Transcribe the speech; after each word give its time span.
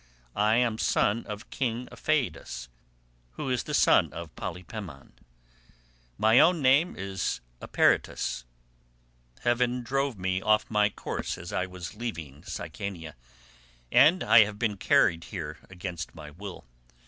I 0.35 0.55
am 0.55 0.79
son 0.79 1.27
of 1.27 1.51
king 1.51 1.87
Apheidas, 1.91 2.69
who 3.33 3.51
is 3.51 3.61
the 3.65 3.75
son 3.75 4.11
of 4.13 4.35
Polypemon. 4.35 5.11
My 6.17 6.39
own 6.39 6.59
name 6.59 6.95
is 6.97 7.39
Eperitus; 7.61 8.43
heaven 9.41 9.83
drove 9.83 10.17
me 10.17 10.41
off 10.41 10.71
my 10.71 10.89
course 10.89 11.37
as 11.37 11.53
I 11.53 11.67
was 11.67 11.93
leaving 11.93 12.41
Sicania, 12.41 13.13
and 13.91 14.23
I 14.23 14.39
have 14.43 14.57
been 14.57 14.77
carried 14.77 15.25
here 15.25 15.59
against 15.69 16.15
my 16.15 16.31
will. 16.31 16.65